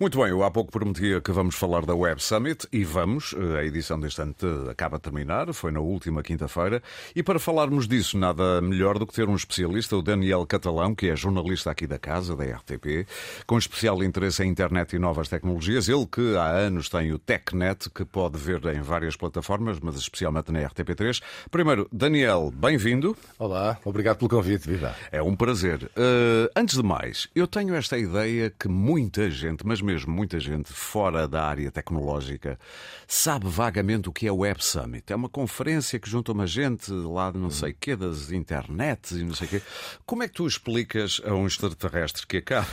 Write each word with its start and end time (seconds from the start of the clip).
Muito 0.00 0.18
bem, 0.18 0.30
eu 0.30 0.42
há 0.42 0.50
pouco 0.50 0.72
prometia 0.72 1.20
que 1.20 1.30
vamos 1.30 1.54
falar 1.54 1.86
da 1.86 1.94
Web 1.94 2.20
Summit 2.20 2.66
e 2.72 2.82
vamos. 2.82 3.32
A 3.56 3.64
edição 3.64 3.98
deste 3.98 4.20
ano 4.20 4.34
acaba 4.68 4.96
de 4.96 5.04
terminar, 5.04 5.52
foi 5.54 5.70
na 5.70 5.78
última 5.78 6.20
quinta-feira. 6.20 6.82
E 7.14 7.22
para 7.22 7.38
falarmos 7.38 7.86
disso, 7.86 8.18
nada 8.18 8.60
melhor 8.60 8.98
do 8.98 9.06
que 9.06 9.14
ter 9.14 9.28
um 9.28 9.36
especialista, 9.36 9.96
o 9.96 10.02
Daniel 10.02 10.44
Catalão, 10.46 10.96
que 10.96 11.08
é 11.08 11.14
jornalista 11.14 11.70
aqui 11.70 11.86
da 11.86 11.96
casa, 11.96 12.34
da 12.34 12.42
RTP, 12.42 13.06
com 13.46 13.56
especial 13.56 14.02
interesse 14.02 14.42
em 14.42 14.48
internet 14.48 14.96
e 14.96 14.98
novas 14.98 15.28
tecnologias. 15.28 15.88
Ele 15.88 16.06
que 16.06 16.36
há 16.36 16.48
anos 16.48 16.88
tem 16.88 17.12
o 17.12 17.18
TechNet, 17.18 17.88
que 17.88 18.04
pode 18.04 18.36
ver 18.36 18.64
em 18.74 18.80
várias 18.80 19.14
plataformas, 19.14 19.78
mas 19.78 19.94
especialmente 19.94 20.50
na 20.50 20.58
RTP3. 20.58 21.22
Primeiro, 21.52 21.88
Daniel, 21.92 22.52
bem-vindo. 22.52 23.16
Olá, 23.38 23.78
obrigado 23.84 24.16
pelo 24.16 24.28
convite, 24.28 24.68
Viva. 24.68 24.92
É 25.12 25.22
um 25.22 25.36
prazer. 25.36 25.84
Uh, 25.96 26.50
antes 26.56 26.76
de 26.76 26.82
mais, 26.82 27.28
eu 27.32 27.46
tenho 27.46 27.76
esta 27.76 27.96
ideia 27.96 28.50
que 28.50 28.66
muita 28.66 29.30
gente, 29.30 29.64
mas 29.64 29.83
mesmo 29.84 30.12
muita 30.12 30.40
gente 30.40 30.72
fora 30.72 31.28
da 31.28 31.44
área 31.44 31.70
tecnológica 31.70 32.58
sabe 33.06 33.48
vagamente 33.48 34.08
o 34.08 34.12
que 34.12 34.26
é 34.26 34.32
o 34.32 34.38
Web 34.38 34.64
Summit. 34.64 35.12
É 35.12 35.16
uma 35.16 35.28
conferência 35.28 35.98
que 35.98 36.08
junta 36.08 36.32
uma 36.32 36.46
gente 36.46 36.90
lá 36.90 37.30
de 37.30 37.38
não 37.38 37.50
sei 37.50 37.72
o 37.72 37.76
quê, 37.78 37.94
das 37.94 38.32
internets 38.32 39.12
e 39.12 39.24
não 39.24 39.34
sei 39.34 39.46
o 39.46 39.50
quê. 39.50 39.62
Como 40.06 40.22
é 40.22 40.28
que 40.28 40.34
tu 40.34 40.46
explicas 40.46 41.20
a 41.24 41.34
um 41.34 41.46
extraterrestre 41.46 42.26
que 42.26 42.38
acaba, 42.38 42.66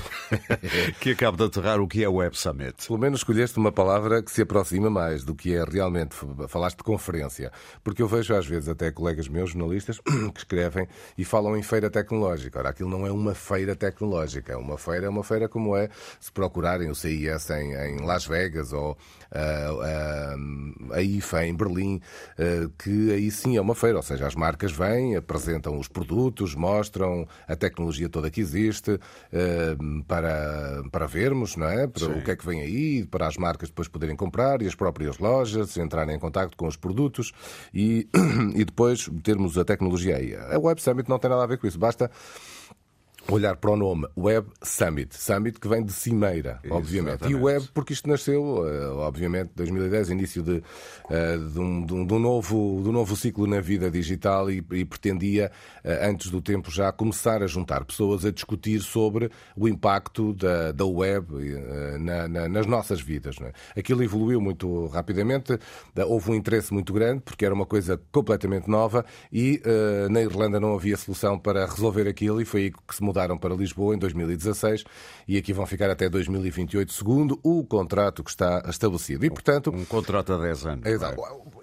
que 0.99 1.11
acaba 1.11 1.37
de 1.37 1.43
aterrar 1.43 1.79
o 1.79 1.87
que 1.87 2.03
é 2.03 2.09
o 2.09 2.15
Web 2.15 2.37
Summit? 2.37 2.87
Pelo 2.87 2.99
menos 2.99 3.19
escolheste 3.19 3.57
uma 3.57 3.71
palavra 3.71 4.23
que 4.23 4.31
se 4.31 4.41
aproxima 4.41 4.89
mais 4.89 5.23
do 5.23 5.35
que 5.35 5.53
é 5.53 5.63
realmente. 5.63 6.15
Falaste 6.47 6.77
de 6.77 6.83
conferência. 6.83 7.51
Porque 7.83 8.01
eu 8.01 8.07
vejo 8.07 8.33
às 8.35 8.45
vezes 8.45 8.69
até 8.69 8.91
colegas 8.91 9.27
meus, 9.27 9.51
jornalistas, 9.51 9.99
que 10.33 10.39
escrevem 10.39 10.87
e 11.17 11.25
falam 11.25 11.57
em 11.57 11.63
feira 11.63 11.89
tecnológica. 11.89 12.59
Ora, 12.59 12.69
aquilo 12.69 12.89
não 12.89 13.05
é 13.05 13.11
uma 13.11 13.35
feira 13.35 13.75
tecnológica. 13.75 14.57
Uma 14.57 14.77
feira 14.77 15.07
é 15.07 15.09
uma 15.09 15.23
feira 15.23 15.47
como 15.49 15.75
é, 15.75 15.89
se 16.19 16.31
procurarem 16.31 16.89
o 16.89 16.95
CIS 17.01 17.49
em, 17.51 17.73
em 17.73 18.05
Las 18.05 18.25
Vegas 18.25 18.73
ou 18.73 18.91
uh, 18.91 19.73
uh, 19.75 20.93
a 20.93 21.01
IFA 21.01 21.45
em 21.45 21.55
Berlim, 21.55 21.95
uh, 22.37 22.69
que 22.77 23.11
aí 23.11 23.31
sim 23.31 23.57
é 23.57 23.61
uma 23.61 23.75
feira, 23.75 23.97
ou 23.97 24.03
seja, 24.03 24.27
as 24.27 24.35
marcas 24.35 24.71
vêm, 24.71 25.15
apresentam 25.15 25.79
os 25.79 25.87
produtos, 25.87 26.55
mostram 26.55 27.27
a 27.47 27.55
tecnologia 27.55 28.09
toda 28.09 28.29
que 28.29 28.41
existe 28.41 28.99
para, 30.07 30.83
para 30.91 31.07
vermos, 31.07 31.55
não 31.55 31.67
é? 31.67 31.87
Para 31.87 32.05
o 32.07 32.21
que 32.23 32.31
é 32.31 32.35
que 32.35 32.45
vem 32.45 32.61
aí, 32.61 33.05
para 33.05 33.27
as 33.27 33.37
marcas 33.37 33.69
depois 33.69 33.87
poderem 33.87 34.15
comprar 34.15 34.61
e 34.61 34.67
as 34.67 34.75
próprias 34.75 35.17
lojas 35.17 35.77
entrarem 35.77 36.15
em 36.15 36.19
contato 36.19 36.55
com 36.55 36.67
os 36.67 36.75
produtos 36.75 37.31
e, 37.73 38.07
e 38.55 38.63
depois 38.65 39.09
termos 39.23 39.57
a 39.57 39.65
tecnologia 39.65 40.17
aí. 40.17 40.35
A 40.35 40.59
Web 40.59 40.81
Summit 40.81 41.09
não 41.09 41.19
tem 41.19 41.29
nada 41.29 41.43
a 41.43 41.47
ver 41.47 41.57
com 41.57 41.67
isso, 41.67 41.79
basta 41.79 42.09
olhar 43.29 43.55
para 43.55 43.71
o 43.71 43.77
nome 43.77 44.07
Web 44.17 44.47
Summit. 44.61 45.15
Summit 45.15 45.59
que 45.59 45.67
vem 45.67 45.83
de 45.83 45.93
cimeira, 45.93 46.59
obviamente. 46.69 47.25
Exatamente. 47.25 47.39
E 47.39 47.43
Web 47.43 47.69
porque 47.73 47.93
isto 47.93 48.09
nasceu, 48.09 48.67
eh, 48.67 48.87
obviamente, 48.87 49.51
2010, 49.55 50.09
início 50.09 50.43
de, 50.43 50.63
eh, 51.09 51.37
de, 51.37 51.59
um, 51.59 51.85
de, 51.85 51.93
um, 51.93 52.05
de, 52.05 52.13
um, 52.13 52.19
novo, 52.19 52.81
de 52.83 52.89
um 52.89 52.91
novo 52.91 53.15
ciclo 53.15 53.47
na 53.47 53.61
vida 53.61 53.89
digital 53.89 54.49
e, 54.49 54.63
e, 54.71 54.85
pretendia, 54.85 55.51
eh, 55.83 56.07
antes 56.07 56.29
do 56.29 56.41
tempo 56.41 56.69
já, 56.71 56.91
começar 56.91 57.41
a 57.41 57.47
juntar 57.47 57.85
pessoas 57.85 58.25
a 58.25 58.31
discutir 58.31 58.81
sobre 58.81 59.31
o 59.55 59.67
impacto 59.67 60.33
da, 60.33 60.71
da 60.71 60.85
web 60.85 61.27
na, 61.99 62.27
na, 62.27 62.49
nas 62.49 62.65
nossas 62.65 63.01
vidas. 63.01 63.35
É? 63.41 63.79
Aquilo 63.79 64.03
evoluiu 64.03 64.41
muito 64.41 64.87
rapidamente, 64.87 65.57
houve 66.05 66.31
um 66.31 66.35
interesse 66.35 66.73
muito 66.73 66.91
grande 66.93 67.21
porque 67.21 67.45
era 67.45 67.53
uma 67.53 67.65
coisa 67.65 67.99
completamente 68.11 68.69
nova 68.69 69.05
e 69.31 69.61
na 70.09 70.21
Irlanda 70.21 70.59
não 70.59 70.75
havia 70.75 70.97
solução 70.97 71.37
para 71.39 71.65
resolver 71.65 72.07
aquilo 72.07 72.41
e 72.41 72.45
foi 72.45 72.61
aí 72.61 72.71
que 72.71 72.95
se 72.95 73.03
mudaram 73.03 73.20
para 73.37 73.55
Lisboa 73.55 73.95
em 73.95 73.97
2016 73.97 74.83
e 75.27 75.37
aqui 75.37 75.53
vão 75.53 75.65
ficar 75.65 75.89
até 75.89 76.09
2028, 76.09 76.91
segundo 76.91 77.39
o 77.43 77.63
contrato 77.63 78.23
que 78.23 78.29
está 78.29 78.63
estabelecido. 78.67 79.25
E, 79.25 79.29
portanto, 79.29 79.71
um, 79.73 79.85
contrato 79.85 80.33
a 80.33 80.37
10 80.37 80.65
anos. 80.65 80.85
É, 80.85 80.97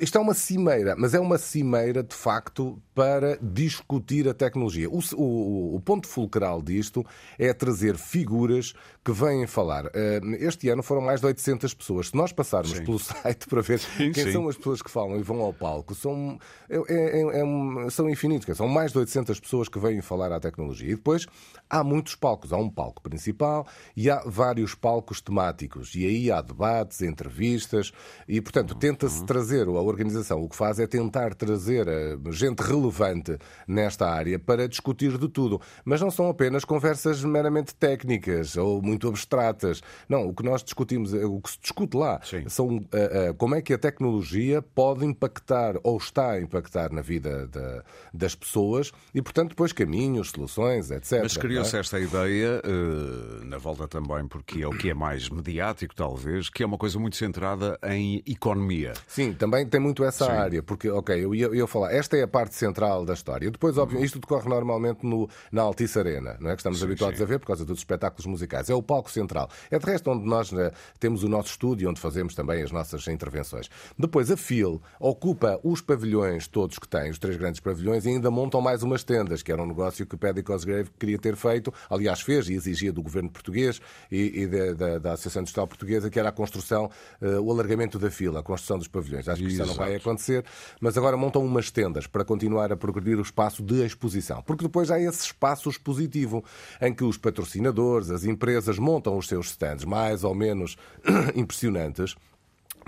isto 0.01 0.19
é 0.19 0.21
uma 0.21 0.35
cimeira, 0.35 0.95
mas 0.97 1.15
é 1.15 1.21
uma 1.21 1.39
cimeira 1.39 2.03
de 2.03 2.15
facto 2.15 2.81
para 2.95 3.39
discutir 3.41 4.29
a 4.29 4.35
tecnologia. 4.35 4.89
O, 4.89 5.01
o, 5.17 5.77
o 5.77 5.81
ponto 5.81 6.07
fulcral 6.07 6.63
disto 6.63 7.05
é 7.39 7.53
trazer 7.53 7.97
figuras 7.97 8.75
que 9.05 9.13
vêm 9.13 9.47
falar. 9.47 9.87
Eh, 9.95 10.21
este 10.41 10.69
ano 10.69 10.83
foram 10.83 11.01
mais 11.01 11.21
de 11.21 11.27
800 11.27 11.75
pessoas. 11.75 12.09
Se 12.09 12.17
nós 12.17 12.33
passarmos 12.33 12.77
sim. 12.77 12.85
pelo 12.85 12.99
site 13.01 13.47
para 13.49 13.63
ver 13.63 13.79
sim, 13.79 14.13
quem 14.13 14.25
sim. 14.25 14.33
são 14.33 14.49
as 14.49 14.57
pessoas 14.57 14.83
que 14.83 14.91
falam 14.91 15.19
e 15.19 15.23
vão 15.23 15.41
ao 15.41 15.53
palco, 15.53 15.95
são, 15.95 16.39
é, 16.69 16.77
é, 16.77 17.41
é, 17.41 17.91
são 17.91 18.09
infinitos. 18.09 18.57
São 18.57 18.69
mais 18.69 18.93
de 18.93 18.99
800 18.99 19.41
pessoas 19.41 19.69
que 19.69 19.79
vêm 19.79 20.01
falar 20.01 20.33
à 20.33 20.41
tecnologia. 20.41 20.93
E 20.93 20.95
depois 20.95 21.27
há 21.69 21.85
muitos 21.85 22.15
palcos. 22.15 22.53
Há 22.53 22.57
um 22.57 22.71
palco 22.71 23.03
principal 23.03 23.67
e 23.97 24.11
há 24.11 24.23
vários 24.25 24.75
palcos 24.75 25.21
temáticos. 25.21 25.95
E 25.95 26.07
aí 26.07 26.31
há 26.31 26.41
debates, 26.41 27.03
entrevistas 27.03 27.93
e, 28.27 28.41
portanto, 28.41 28.75
tenta-se 28.75 29.21
uhum. 29.21 29.27
trazer, 29.27 29.67
a 29.67 29.71
organização 29.71 30.43
o 30.43 30.49
que 30.49 30.57
faz 30.57 30.79
é 30.79 30.87
tentar 30.87 31.35
trazer 31.35 31.87
eh, 31.89 32.17
gente 32.31 32.61
relevante 32.61 33.37
nesta 33.67 34.09
área 34.09 34.39
para 34.39 34.69
discutir 34.69 35.19
de 35.19 35.29
tudo. 35.29 35.61
Mas 35.85 36.01
não 36.01 36.11
são 36.11 36.29
apenas 36.29 36.65
conversas 36.65 37.23
meramente 37.23 37.75
técnicas 37.75 38.57
ou 38.57 38.81
muito 38.81 39.09
abstratas. 39.09 39.83
Não, 40.09 40.29
o 40.29 40.35
que 40.35 40.43
nós 40.43 40.63
discutimos, 40.63 41.13
eh, 41.13 41.25
o 41.25 41.41
que 41.41 41.51
se 41.51 41.59
discute 41.61 41.97
lá, 41.97 42.21
Sim. 42.23 42.49
são 42.49 42.69
uh, 42.69 42.81
uh, 42.81 43.35
como 43.37 43.55
é 43.55 43.63
que 43.63 43.73
a 43.73 43.79
tecnologia 43.79 44.63
pode 44.63 45.05
impactar 45.05 45.77
ou 45.83 45.97
está 45.97 46.33
a 46.33 46.41
impactar 46.41 46.93
na 46.93 47.03
vida 47.03 47.47
da, 47.49 47.83
das 48.13 48.35
pessoas 48.35 48.93
e, 49.15 49.21
portanto, 49.21 49.51
depois 49.51 49.73
caminhos, 49.73 50.31
soluções, 50.31 50.91
etc. 50.91 51.28
Mas 51.35 51.43
criou-se 51.43 51.77
é? 51.77 51.81
esta 51.81 51.99
ideia, 51.99 52.63
uh, 52.65 53.45
na 53.45 53.59
volta 53.59 53.87
também, 53.87 54.27
porque 54.27 54.63
é 54.63 54.67
o 54.67 54.71
que 54.71 54.91
é 54.91 54.95
mais 54.95 55.29
mediático, 55.29 55.95
talvez, 55.95 56.49
que 56.49 56.63
é 56.63 56.67
uma 56.67 56.79
coisa 56.79 56.99
muito 56.99 57.17
centrada 57.17 57.79
em 57.83 58.23
economia. 58.27 58.93
Sim, 59.07 59.33
também 59.33 59.67
tem 59.67 59.81
muito 59.81 60.05
essa 60.05 60.27
Sim. 60.27 60.33
área, 60.33 60.63
porque, 60.63 60.89
ok, 60.89 61.25
eu 61.25 61.35
ia, 61.35 61.47
eu 61.47 61.55
ia 61.55 61.67
falar, 61.67 61.93
esta 61.93 62.17
é 62.17 62.23
a 62.23 62.29
parte 62.29 62.55
central 62.55 63.05
da 63.05 63.15
história. 63.15 63.51
Depois, 63.51 63.77
óbvio, 63.77 63.99
uhum. 63.99 64.05
isto 64.05 64.19
decorre 64.19 64.49
normalmente 64.49 65.05
no, 65.05 65.29
na 65.53 65.63
Altice 65.63 65.99
Arena, 65.99 66.37
não 66.41 66.51
é? 66.51 66.55
Que 66.55 66.61
estamos 66.61 66.79
sim, 66.79 66.85
habituados 66.85 67.19
sim. 67.19 67.25
a 67.25 67.27
ver 67.27 67.39
por 67.39 67.47
causa 67.47 67.65
dos 67.65 67.79
espetáculos 67.79 68.27
musicais. 68.27 68.71
É 68.71 68.75
o 68.75 68.83
palco 68.83 69.11
central. 69.11 69.49
É 69.71 69.79
de 69.79 69.85
resto 69.85 70.11
onde 70.11 70.27
nós 70.27 70.51
né, 70.53 70.71
temos 70.99 71.23
o 71.23 71.29
nosso 71.29 71.51
estúdio, 71.51 71.91
onde 71.91 72.01
fazemos 72.01 72.35
também 72.35 72.63
as 72.63 72.73
nossas 72.73 73.07
intervenções. 73.09 73.69
Depois, 73.99 74.31
a 74.31 74.37
FIL 74.37 74.81
ocupa 74.99 75.61
os 75.63 75.81
pavilhões 75.81 76.47
todos 76.47 76.79
que 76.79 76.89
tem, 76.89 77.11
os 77.11 77.19
três 77.19 77.37
grandes 77.37 77.61
pavilhões, 77.61 78.07
e 78.07 78.11
ainda 78.11 78.31
montam 78.31 78.61
mais 78.61 78.83
umas 78.83 79.05
tendas, 79.05 79.43
que 79.43 79.53
era 79.53 79.63
um 79.63 79.67
negócio 79.67 80.07
que 80.07 80.15
o 80.15 80.19
Paddy 80.19 80.43
Cosgrave 80.43 80.91
queria 80.99 81.18
ter 81.19 81.37
feito, 81.37 81.73
aliás, 81.89 82.21
fez 82.21 82.49
e 82.49 82.55
exigia 82.55 82.93
do 82.93 83.03
governo 83.03 83.31
português 83.31 83.81
e, 84.11 84.43
e 84.43 84.47
da, 84.47 84.73
da, 84.73 84.99
da, 84.99 85.13
Associação 85.13 85.43
Industrial 85.43 85.67
Portuguesa, 85.67 86.11
que 86.11 86.19
era 86.19 86.29
a 86.29 86.33
construção, 86.33 86.91
uh, 87.21 87.41
o 87.41 87.51
alargamento 87.51 87.99
da 87.99 88.11
fila, 88.11 88.41
a 88.41 88.43
construção 88.43 88.79
dos 88.79 88.89
pavilhões. 88.89 89.29
Acho 89.29 89.43
que 89.43 89.49
isso 89.49 89.65
não 89.65 89.75
vai 89.75 89.95
acontecer, 89.95 90.45
mas 90.81 90.97
agora 90.97 91.17
montam 91.17 91.45
umas 91.45 91.71
tendas 91.71 92.07
para 92.07 92.25
continuar 92.25 92.73
a 92.73 92.77
progredir 92.77 93.19
o 93.19 93.23
espaço 93.23 93.63
de 93.63 93.85
exposição. 93.85 94.43
Porque 94.43 94.65
depois 94.65 94.91
há 94.91 95.01
esse 95.01 95.25
espaço 95.25 95.69
expositivo 95.69 96.45
em 96.81 96.93
que 96.93 97.05
os 97.05 97.17
patrocinadores, 97.17 98.11
as 98.11 98.25
empresas 98.25 98.79
montam 98.79 99.17
os 99.17 99.27
seus 99.27 99.51
stands 99.51 99.85
mais 99.85 100.25
ou 100.25 100.35
menos 100.35 100.77
impressionantes 101.35 102.17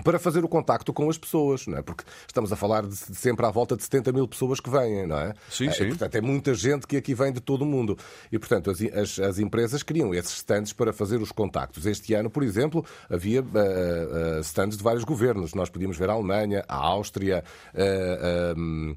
para 0.03 0.19
fazer 0.19 0.43
o 0.43 0.47
contacto 0.47 0.93
com 0.93 1.09
as 1.09 1.17
pessoas, 1.17 1.67
não 1.67 1.77
é? 1.77 1.81
Porque 1.81 2.03
estamos 2.27 2.51
a 2.51 2.55
falar 2.55 2.85
de 2.85 2.95
sempre 2.95 3.45
à 3.45 3.49
volta 3.49 3.75
de 3.75 3.83
70 3.83 4.11
mil 4.11 4.27
pessoas 4.27 4.59
que 4.59 4.69
vêm, 4.69 5.05
não 5.07 5.17
é? 5.17 5.33
Sim, 5.49 5.67
é, 5.67 5.71
sim. 5.71 5.83
E, 5.83 5.87
portanto, 5.89 6.15
é 6.15 6.21
muita 6.21 6.53
gente 6.53 6.87
que 6.87 6.97
aqui 6.97 7.13
vem 7.13 7.31
de 7.31 7.39
todo 7.39 7.63
o 7.63 7.65
mundo. 7.65 7.97
E, 8.31 8.39
portanto, 8.39 8.69
as, 8.69 8.81
as, 8.81 9.19
as 9.19 9.39
empresas 9.39 9.83
criam 9.83 10.13
esses 10.13 10.33
stands 10.37 10.73
para 10.73 10.93
fazer 10.93 11.21
os 11.21 11.31
contactos. 11.31 11.85
Este 11.85 12.13
ano, 12.13 12.29
por 12.29 12.43
exemplo, 12.43 12.85
havia 13.09 13.41
uh, 13.41 13.45
uh, 13.45 14.39
stands 14.41 14.77
de 14.77 14.83
vários 14.83 15.03
governos. 15.03 15.53
Nós 15.53 15.69
podíamos 15.69 15.97
ver 15.97 16.09
a 16.09 16.13
Alemanha, 16.13 16.63
a 16.67 16.75
Áustria, 16.75 17.43
uh, 17.73 18.59
um, 18.59 18.95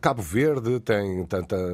Cabo 0.00 0.22
Verde 0.22 0.80
tem, 0.80 1.26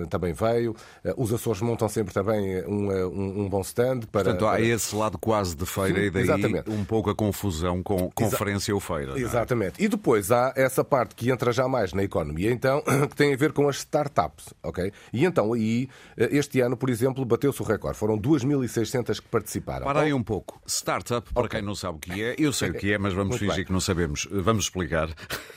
também 0.08 0.32
veio. 0.32 0.74
os 1.16 1.32
Açores 1.32 1.60
montam 1.60 1.88
sempre 1.88 2.12
também 2.12 2.64
um, 2.66 2.90
um, 2.90 3.42
um 3.42 3.48
bom 3.48 3.60
stand. 3.60 4.00
Para, 4.10 4.24
portanto, 4.24 4.46
há 4.46 4.52
para... 4.52 4.60
esse 4.62 4.94
lado 4.94 5.18
quase 5.18 5.54
de 5.56 5.66
feira 5.66 6.00
sim, 6.00 6.06
e 6.06 6.10
daí 6.10 6.22
exatamente. 6.22 6.70
um 6.70 6.84
pouco 6.84 7.10
a 7.10 7.14
confusão 7.14 7.82
com 7.82 8.10
conferência 8.10 8.61
venceu 8.62 8.78
feira. 8.78 9.18
É? 9.18 9.20
Exatamente. 9.20 9.80
É? 9.80 9.84
E 9.84 9.88
depois 9.88 10.30
há 10.30 10.52
essa 10.56 10.84
parte 10.84 11.14
que 11.14 11.30
entra 11.30 11.52
já 11.52 11.66
mais 11.66 11.92
na 11.92 12.02
economia, 12.04 12.50
então, 12.50 12.82
que 13.10 13.16
tem 13.16 13.34
a 13.34 13.36
ver 13.36 13.52
com 13.52 13.68
as 13.68 13.76
startups, 13.76 14.54
ok? 14.62 14.92
E 15.12 15.24
então 15.24 15.52
aí, 15.52 15.88
eh, 16.16 16.28
este 16.32 16.60
ano, 16.60 16.76
por 16.76 16.88
exemplo, 16.88 17.24
bateu-se 17.24 17.60
o 17.60 17.64
recorde. 17.64 17.98
Foram 17.98 18.18
2.600 18.18 19.20
que 19.20 19.28
participaram. 19.28 19.84
Para 19.84 20.02
aí 20.02 20.12
um 20.12 20.22
pouco. 20.22 20.60
Startup, 20.66 21.32
para 21.32 21.44
okay. 21.44 21.58
quem 21.58 21.66
não 21.66 21.74
sabe 21.74 21.96
o 21.96 22.00
que 22.00 22.22
é, 22.22 22.36
eu 22.38 22.52
sei 22.52 22.70
o 22.70 22.74
que 22.74 22.92
é, 22.92 22.98
mas 22.98 23.12
vamos 23.12 23.32
Muito 23.32 23.40
fingir 23.40 23.56
bem. 23.56 23.64
que 23.64 23.72
não 23.72 23.80
sabemos. 23.80 24.28
Vamos 24.30 24.64
explicar. 24.64 25.08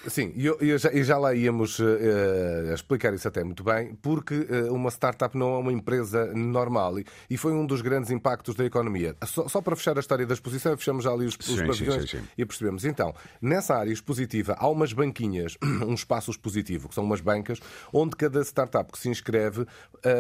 Sim, 0.08 0.34
e 0.36 0.46
eu, 0.46 0.58
eu, 0.60 0.78
já, 0.78 0.90
eu, 0.90 1.04
já, 1.04 1.18
lá 1.18 1.34
íamos 1.34 1.80
uh, 1.80 2.74
explicar 2.74 3.14
isso 3.14 3.28
até 3.28 3.44
muito 3.44 3.64
bem, 3.64 3.96
porque 4.02 4.36
uh, 4.36 4.74
uma 4.74 4.90
startup 4.90 5.38
não 5.38 5.56
é 5.56 5.58
uma 5.58 5.74
empresa 5.74 6.34
normal 6.34 7.00
e, 7.00 7.06
e, 7.30 7.38
foi 7.38 7.52
um 7.52 7.66
dos 7.66 7.82
grandes 7.82 8.12
impactos 8.12 8.56
da 8.56 8.66
economia. 8.66 9.16
Só, 9.26 9.48
só, 9.48 9.62
para 9.62 9.76
fechar 9.76 9.98
a 9.98 10.00
história 10.00 10.26
da 10.26 10.34
exposição, 10.34 10.78
fechamos 10.78 11.04
já 11.04 11.12
ali 11.12 11.26
os, 11.26 11.36
os 11.36 11.62
pavilhões 11.62 12.02
sim, 12.02 12.08
sim, 12.08 12.18
sim. 12.20 12.24
e 12.38 12.46
percebemos. 12.46 12.86
Então, 12.96 13.14
nessa 13.42 13.76
área 13.76 13.92
expositiva 13.92 14.56
há 14.58 14.70
umas 14.70 14.94
banquinhas, 14.94 15.58
um 15.86 15.94
espaço 15.94 16.32
expositivo, 16.32 16.88
que 16.88 16.96
são 16.96 17.04
umas 17.04 17.20
bancas, 17.20 17.60
onde 17.92 18.16
cada 18.16 18.42
startup 18.42 18.90
que 18.90 18.98
se 18.98 19.10
inscreve 19.10 19.64
uh, 19.64 19.68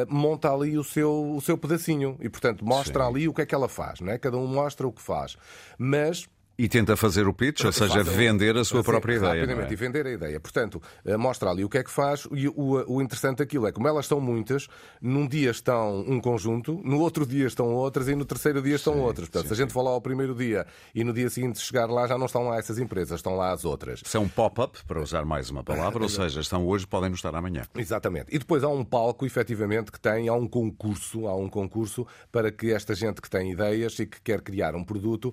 monta 0.10 0.54
ali 0.54 0.78
o 0.78 0.84
seu, 0.84 1.36
o 1.36 1.40
seu 1.40 1.58
pedacinho 1.58 2.18
e, 2.20 2.28
portanto, 2.28 2.66
mostra 2.66 3.06
Sim. 3.06 3.10
ali 3.10 3.28
o 3.30 3.34
que 3.34 3.42
é 3.42 3.46
que 3.46 3.56
ela 3.56 3.70
faz, 3.70 4.02
não 4.02 4.12
é? 4.12 4.18
Cada 4.18 4.38
um 4.38 4.46
mostra 4.46 4.86
o 4.86 4.92
que 4.92 5.02
faz. 5.02 5.38
Mas 5.78 6.28
e 6.58 6.68
tenta 6.68 6.96
fazer 6.96 7.28
o 7.28 7.34
pitch, 7.34 7.66
ou 7.66 7.72
seja, 7.72 8.04
vender 8.04 8.56
a 8.58 8.64
sua 8.64 8.84
própria 8.84 9.16
ideia. 9.16 9.42
Rapidamente, 9.42 9.70
é? 9.70 9.74
e 9.74 9.76
vender 9.76 10.08
a 10.08 10.12
ideia. 10.12 10.40
Portanto, 10.40 10.82
eh, 11.04 11.18
mostra 11.18 11.50
ali 11.50 11.64
o 11.64 11.70
que 11.70 11.78
é 11.78 11.84
que 11.84 11.92
faz 11.92 12.28
e 12.32 12.48
o, 12.48 12.84
o 12.88 13.02
interessante 13.02 13.40
daquilo 13.40 13.68
é 13.68 13.72
como 13.72 13.88
elas 13.88 14.06
são 14.06 14.20
muitas, 14.22 14.68
num 15.02 15.28
dia 15.28 15.52
estão 15.52 16.02
um 16.08 16.20
conjunto, 16.20 16.82
no 16.84 17.00
outro 17.00 17.26
dia 17.26 17.48
estão 17.48 17.74
outras 17.74 18.08
e 18.08 18.16
no 18.16 18.26
terceiro 18.26 18.62
dia 18.62 18.76
estão 18.76 18.94
sim, 18.94 19.00
outras. 19.00 19.28
Portanto, 19.28 19.50
sim, 19.50 19.56
se 19.56 19.62
a 19.62 19.66
gente 19.66 19.74
for 19.74 19.82
lá 19.82 19.92
ao 19.92 20.02
primeiro 20.02 20.34
dia 20.34 20.66
e 20.94 21.04
no 21.04 21.14
dia 21.14 21.30
seguinte 21.30 21.60
chegar 21.60 21.90
lá, 21.90 22.08
já 22.08 22.18
não 22.18 22.26
estão 22.26 22.48
lá 22.48 22.58
essas 22.58 22.80
empresas, 22.80 23.20
estão 23.20 23.36
lá 23.36 23.52
as 23.52 23.66
outras. 23.66 24.02
São 24.06 24.28
pop-up, 24.28 24.84
para 24.86 25.02
usar 25.02 25.26
mais 25.26 25.50
uma 25.50 25.64
palavra, 25.64 26.04
ou 26.04 26.10
seja, 26.10 26.40
estão 26.40 26.66
hoje, 26.66 26.88
podem 26.88 27.10
não 27.10 27.16
estar 27.16 27.34
amanhã. 27.36 27.64
Exatamente. 27.76 28.28
E 28.34 28.40
depois 28.40 28.64
há 28.64 28.70
um 28.70 28.84
palco, 28.84 29.26
efetivamente, 29.26 29.92
que 29.92 30.00
tem, 30.00 30.28
há 30.28 30.34
um 30.34 30.48
concurso, 30.48 31.28
há 31.28 31.36
um 31.36 31.50
concurso 31.50 32.06
para 32.32 32.52
que 32.52 32.72
esta 32.72 32.94
gente 32.96 33.22
que 33.22 33.30
tem 33.30 33.52
ideias 33.52 33.98
e 34.00 34.06
que 34.06 34.22
quer 34.22 34.42
criar 34.42 34.76
um 34.76 34.84
produto 34.84 35.26
uh, 35.26 35.30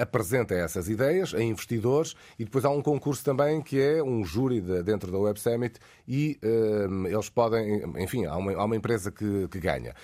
uh, 0.00 0.02
apresente 0.36 0.54
essas 0.54 0.88
ideias 0.88 1.34
a 1.34 1.42
investidores 1.42 2.14
e 2.38 2.44
depois 2.44 2.64
há 2.64 2.70
um 2.70 2.82
concurso 2.82 3.24
também 3.24 3.60
que 3.62 3.80
é 3.80 4.02
um 4.02 4.24
júri 4.24 4.60
de, 4.60 4.82
dentro 4.82 5.10
da 5.10 5.18
Web 5.18 5.40
Summit 5.40 5.78
e 6.06 6.38
uh, 6.42 7.06
eles 7.06 7.28
podem, 7.28 7.82
enfim, 7.98 8.26
há 8.26 8.36
uma, 8.36 8.52
há 8.52 8.64
uma 8.64 8.76
empresa 8.76 9.10
que, 9.10 9.48
que 9.48 9.58
ganha. 9.58 9.94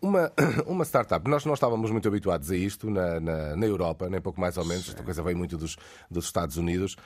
Uma, 0.00 0.32
uma 0.66 0.84
startup, 0.84 1.28
nós 1.28 1.44
não 1.44 1.54
estávamos 1.54 1.90
muito 1.90 2.08
habituados 2.08 2.50
a 2.50 2.56
isto 2.56 2.90
na, 2.90 3.20
na, 3.20 3.56
na 3.56 3.66
Europa, 3.66 4.08
nem 4.08 4.20
pouco 4.20 4.40
mais 4.40 4.56
ou 4.56 4.64
menos, 4.64 4.84
Sim. 4.84 4.92
esta 4.92 5.02
coisa 5.02 5.22
veio 5.22 5.36
muito 5.36 5.56
dos, 5.56 5.76
dos 6.10 6.26
Estados 6.26 6.56
Unidos 6.56 6.96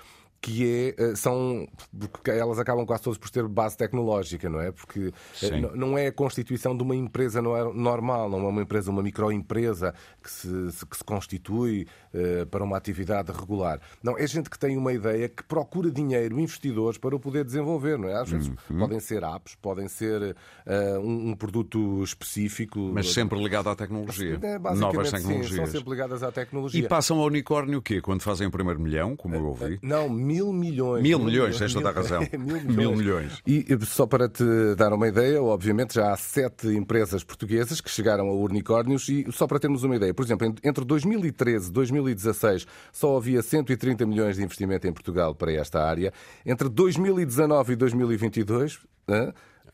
que 0.44 0.94
é, 0.98 1.02
eh, 1.02 1.16
são, 1.16 1.66
porque 1.98 2.30
elas 2.30 2.58
acabam 2.58 2.84
quase 2.84 3.02
todas 3.02 3.16
por 3.16 3.30
ter 3.30 3.48
base 3.48 3.78
tecnológica, 3.78 4.50
não 4.50 4.60
é? 4.60 4.70
Porque 4.70 5.10
eh, 5.42 5.60
não 5.74 5.96
é 5.96 6.08
a 6.08 6.12
constituição 6.12 6.76
de 6.76 6.82
uma 6.82 6.94
empresa 6.94 7.40
normal, 7.40 8.28
não 8.28 8.44
é 8.44 8.48
uma 8.48 8.60
empresa, 8.60 8.90
uma 8.90 9.02
microempresa 9.02 9.94
que 10.22 10.30
se, 10.30 10.86
que 10.86 10.98
se 10.98 11.02
constitui 11.02 11.86
uh, 12.12 12.44
para 12.46 12.62
uma 12.62 12.76
atividade 12.76 13.32
regular. 13.32 13.80
Não, 14.02 14.18
é 14.18 14.26
gente 14.26 14.50
que 14.50 14.58
tem 14.58 14.76
uma 14.76 14.92
ideia, 14.92 15.30
que 15.30 15.42
procura 15.44 15.90
dinheiro, 15.90 16.38
investidores 16.38 16.98
para 16.98 17.16
o 17.16 17.20
poder 17.20 17.42
desenvolver, 17.42 17.98
não 17.98 18.10
é? 18.10 18.20
Às 18.20 18.28
vezes 18.28 18.52
uhum. 18.68 18.80
podem 18.80 19.00
ser 19.00 19.24
apps, 19.24 19.54
podem 19.54 19.88
ser 19.88 20.36
uh, 20.66 20.98
um, 21.00 21.30
um, 21.30 21.34
produto 21.34 22.02
específico. 22.02 22.90
Mas 22.92 23.14
sempre 23.14 23.42
ligado 23.42 23.70
à 23.70 23.74
tecnologia. 23.74 24.38
É, 24.42 24.58
Novas 24.58 25.10
tecnologias. 25.10 25.48
Sim, 25.48 25.56
são 25.56 25.66
sempre 25.66 25.90
ligadas 25.90 26.22
à 26.22 26.30
tecnologia. 26.30 26.84
E 26.84 26.86
passam 26.86 27.18
ao 27.18 27.26
unicórnio 27.28 27.78
o 27.78 27.82
quê? 27.82 28.02
Quando 28.02 28.20
fazem 28.20 28.46
o 28.46 28.50
primeiro 28.50 28.78
milhão, 28.78 29.16
como 29.16 29.34
eu 29.34 29.46
ouvi? 29.46 29.78
Não, 29.82 30.10
mil 30.34 30.52
milhões. 30.52 31.02
Mil, 31.02 31.18
mil 31.18 31.26
milhões, 31.26 31.58
tens 31.58 31.72
toda 31.72 31.88
a 31.88 31.92
razão. 31.92 32.20
mil, 32.32 32.40
milhões. 32.40 32.76
mil 32.76 32.96
milhões. 32.96 33.42
E 33.46 33.64
só 33.86 34.06
para 34.06 34.28
te 34.28 34.44
dar 34.76 34.92
uma 34.92 35.06
ideia, 35.06 35.42
obviamente 35.42 35.94
já 35.94 36.12
há 36.12 36.16
sete 36.16 36.68
empresas 36.68 37.22
portuguesas 37.22 37.80
que 37.80 37.90
chegaram 37.90 38.28
a 38.28 38.32
unicórnios 38.32 39.08
e 39.08 39.26
só 39.30 39.46
para 39.46 39.58
termos 39.58 39.84
uma 39.84 39.96
ideia, 39.96 40.12
por 40.12 40.24
exemplo, 40.24 40.54
entre 40.62 40.84
2013 40.84 41.68
e 41.68 41.72
2016 41.72 42.66
só 42.92 43.16
havia 43.16 43.42
130 43.42 44.06
milhões 44.06 44.36
de 44.36 44.42
investimento 44.42 44.86
em 44.86 44.92
Portugal 44.92 45.34
para 45.34 45.52
esta 45.52 45.82
área. 45.82 46.12
Entre 46.44 46.68
2019 46.68 47.72
e 47.72 47.76
2022 47.76 48.80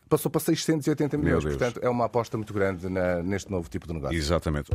passou 0.09 0.31
para 0.31 0.41
680 0.41 1.17
milhões. 1.17 1.45
Portanto, 1.45 1.81
é 1.83 1.89
uma 1.89 2.06
aposta 2.06 2.37
muito 2.37 2.53
grande 2.53 2.89
na, 2.89 3.23
neste 3.23 3.51
novo 3.51 3.69
tipo 3.69 3.87
de 3.87 3.95
negócio. 3.95 4.17
Exatamente. 4.17 4.71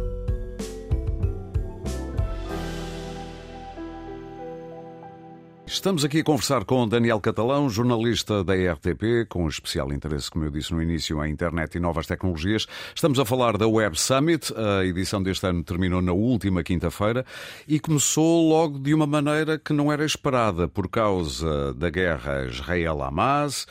Estamos 5.68 6.06
aqui 6.06 6.20
a 6.20 6.24
conversar 6.24 6.64
com 6.64 6.88
Daniel 6.88 7.20
Catalão, 7.20 7.68
jornalista 7.68 8.44
da 8.44 8.54
RTP, 8.54 9.28
com 9.28 9.48
especial 9.48 9.92
interesse, 9.92 10.30
como 10.30 10.46
eu 10.46 10.52
disse 10.52 10.72
no 10.72 10.82
início, 10.82 11.24
em 11.26 11.32
internet 11.32 11.76
e 11.76 11.80
novas 11.80 12.06
tecnologias. 12.06 12.68
Estamos 12.94 13.20
a 13.20 13.26
falar 13.26 13.58
da 13.58 13.68
Web 13.68 14.00
Summit. 14.00 14.54
A 14.56 14.86
edição 14.86 15.24
deste 15.24 15.48
ano 15.48 15.64
terminou 15.64 16.04
na 16.04 16.14
última 16.14 16.64
quinta-feira 16.64 17.26
e 17.68 17.80
começou 17.80 18.48
logo 18.48 18.78
de 18.78 18.94
uma 18.94 19.08
maneira 19.08 19.58
que 19.58 19.74
não 19.74 19.92
era 19.92 20.06
esperada 20.06 20.68
por 20.68 20.88
causa 20.88 21.74
da 21.74 21.90
guerra 21.90 22.46
Israel-Hamas. 22.46 23.66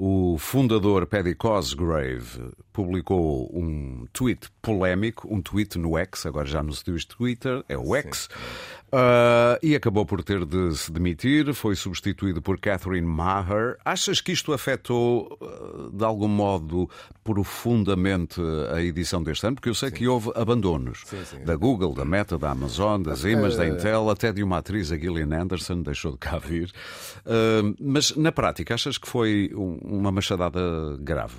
O 0.00 0.38
fundador 0.38 1.08
Paddy 1.08 1.34
Cosgrave 1.34 2.52
publicou 2.72 3.50
um 3.52 4.06
tweet 4.12 4.48
polémico, 4.62 5.26
um 5.28 5.42
tweet 5.42 5.76
no 5.76 5.98
X, 5.98 6.24
agora 6.24 6.46
já 6.46 6.62
não 6.62 6.70
se 6.70 6.84
diz 6.84 7.04
Twitter, 7.04 7.64
é 7.68 7.76
o 7.76 7.96
X. 7.96 8.28
Uh, 8.88 9.58
e 9.62 9.74
acabou 9.74 10.06
por 10.06 10.22
ter 10.22 10.46
de 10.46 10.74
se 10.74 10.90
demitir, 10.90 11.52
foi 11.52 11.76
substituído 11.76 12.40
por 12.40 12.58
Catherine 12.58 13.06
Maher. 13.06 13.76
Achas 13.84 14.20
que 14.20 14.32
isto 14.32 14.50
afetou 14.52 15.36
uh, 15.42 15.90
de 15.90 16.04
algum 16.04 16.28
modo 16.28 16.88
profundamente 17.22 18.40
a 18.72 18.80
edição 18.80 19.22
deste 19.22 19.46
ano? 19.46 19.56
Porque 19.56 19.68
eu 19.68 19.74
sei 19.74 19.90
sim. 19.90 19.96
que 19.96 20.08
houve 20.08 20.30
abandonos 20.34 21.02
sim, 21.04 21.22
sim. 21.24 21.44
da 21.44 21.54
Google, 21.54 21.92
da 21.92 22.04
Meta, 22.04 22.38
da 22.38 22.50
Amazon, 22.50 23.02
das 23.02 23.24
Imas, 23.24 23.56
uh... 23.56 23.58
da 23.58 23.68
Intel, 23.68 24.08
até 24.08 24.32
de 24.32 24.42
uma 24.42 24.58
atriz, 24.58 24.90
a 24.90 24.96
Gillian 24.96 25.38
Anderson, 25.38 25.82
deixou 25.82 26.12
de 26.12 26.18
cá 26.18 26.38
vir. 26.38 26.72
mas 27.78 28.16
na 28.16 28.32
prática, 28.32 28.72
achas 28.72 28.96
que 28.96 29.08
foi 29.08 29.50
uma 29.88 30.12
machadada 30.12 30.60
grave? 31.00 31.34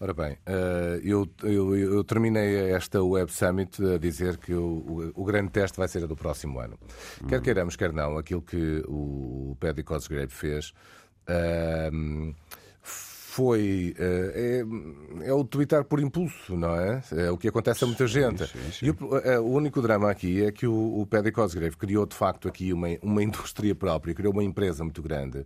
Ora 0.00 0.12
bem, 0.12 0.36
eh, 0.44 1.00
eu, 1.02 1.26
eu, 1.42 1.76
eu, 1.76 2.04
terminei 2.04 2.72
esta 2.72 3.02
Web 3.02 3.32
Summit 3.32 3.82
a 3.94 3.96
dizer 3.96 4.36
que 4.36 4.52
o, 4.52 5.12
o, 5.14 5.24
grande 5.24 5.50
teste 5.50 5.78
vai 5.78 5.88
ser 5.88 6.02
a 6.04 6.06
do 6.06 6.16
próximo 6.16 6.58
ano. 6.58 6.76
Uhum. 7.22 7.28
Quer 7.28 7.40
queiramos, 7.40 7.76
quer 7.76 7.92
não, 7.92 8.18
aquilo 8.18 8.42
que 8.42 8.82
o 8.86 9.56
Paddy 9.60 9.82
Cosgrave 9.82 10.30
fez. 10.30 10.74
Uh, 11.26 12.34
foi 13.34 13.96
é, 13.98 14.64
é, 15.22 15.32
o 15.32 15.42
twittar 15.42 15.84
por 15.84 15.98
impulso, 15.98 16.56
não 16.56 16.78
é? 16.78 17.02
É 17.10 17.30
o 17.32 17.36
que 17.36 17.48
acontece 17.48 17.82
a 17.82 17.86
muita 17.86 18.06
gente. 18.06 18.46
Sim, 18.46 18.58
sim, 18.58 18.70
sim. 18.70 18.86
E 18.86 18.90
o, 18.90 19.18
é, 19.18 19.40
o, 19.40 19.46
único 19.46 19.82
drama 19.82 20.08
aqui 20.08 20.44
é 20.44 20.52
que 20.52 20.68
o, 20.68 21.00
o 21.00 21.04
Paddy 21.04 21.32
Cosgrave 21.32 21.76
criou 21.76 22.06
de 22.06 22.14
facto 22.14 22.46
aqui 22.46 22.72
uma, 22.72 22.86
uma 23.02 23.22
indústria 23.24 23.74
própria, 23.74 24.14
criou 24.14 24.32
uma 24.32 24.44
empresa 24.44 24.84
muito 24.84 25.02
grande 25.02 25.44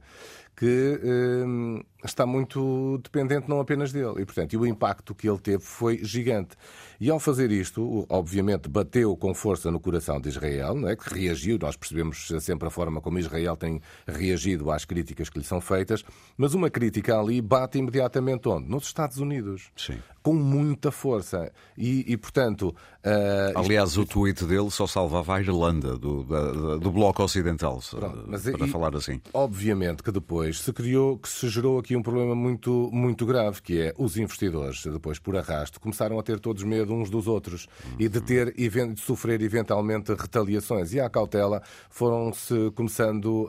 que 0.59 1.01
hum, 1.05 1.81
está 2.05 2.27
muito 2.27 2.99
dependente 2.99 3.49
não 3.49 3.61
apenas 3.61 3.93
dele. 3.93 4.21
E, 4.21 4.25
portanto, 4.25 4.55
e 4.55 4.57
o 4.57 4.67
impacto 4.67 5.15
que 5.15 5.29
ele 5.29 5.39
teve 5.39 5.63
foi 5.63 6.03
gigante. 6.03 6.57
E 7.01 7.09
ao 7.09 7.21
fazer 7.21 7.53
isto, 7.53 8.05
obviamente, 8.09 8.69
bateu 8.69 9.17
com 9.17 9.33
força 9.33 9.71
no 9.71 9.79
coração 9.79 10.21
de 10.21 10.29
Israel, 10.29 10.75
não 10.75 10.89
é? 10.89 10.97
que 10.97 11.15
reagiu. 11.15 11.59
Nós 11.61 11.77
percebemos 11.77 12.27
sempre 12.41 12.67
a 12.67 12.71
forma 12.73 13.01
como 13.01 13.21
Israel 13.21 13.57
tem 13.57 13.81
reagido 14.05 14.73
às 14.73 14.85
críticas 14.85 15.31
que 15.31 15.39
lhe 15.39 15.45
são 15.45 15.61
feitas, 15.61 16.05
mas 16.37 16.55
uma 16.55 16.69
crítica 16.69 17.17
ali 17.17 17.41
bate 17.41 17.79
imediatamente 17.79 18.49
onde? 18.49 18.69
Nos 18.69 18.85
Estados 18.85 19.19
Unidos. 19.19 19.71
Sim. 19.77 19.99
Com 20.29 20.35
muita 20.35 20.91
força. 20.91 21.51
E, 21.75 22.05
e 22.07 22.15
portanto. 22.19 22.75
Uh, 22.99 23.59
Aliás, 23.59 23.91
isto... 23.91 24.03
o 24.03 24.07
tweet 24.07 24.45
dele 24.45 24.71
só 24.71 24.87
salvava 24.87 25.37
a 25.37 25.41
Irlanda 25.41 25.97
do, 25.97 26.23
da, 26.25 26.77
do 26.77 26.91
Bloco 26.91 27.23
Ocidental, 27.23 27.81
Pronto, 27.91 28.29
para 28.53 28.67
e, 28.67 28.71
falar 28.71 28.95
assim. 28.95 29.23
Obviamente 29.33 30.03
que 30.03 30.13
depois 30.13 30.61
se 30.61 30.71
criou, 30.71 31.17
que 31.17 31.29
se 31.31 31.49
gerou 31.49 31.79
aqui 31.79 31.97
um 31.97 32.03
problema 32.03 32.35
muito, 32.35 32.91
muito 32.93 33.25
grave, 33.25 33.63
que 33.63 33.81
é 33.81 33.95
os 33.97 34.19
investidores, 34.19 34.85
depois 34.85 35.19
por 35.19 35.35
arrasto, 35.35 35.81
começaram 35.81 36.19
a 36.19 36.23
ter 36.23 36.39
todos 36.41 36.63
medo 36.63 36.93
uns 36.93 37.09
dos 37.09 37.27
outros 37.27 37.67
uhum. 37.87 37.97
e 37.99 38.09
de 38.09 38.21
ter 38.21 38.53
de 38.53 39.01
sofrer 39.01 39.41
eventualmente 39.41 40.13
retaliações. 40.13 40.93
E 40.93 41.01
à 41.01 41.09
cautela 41.09 41.63
foram-se 41.89 42.71
começando 42.75 43.49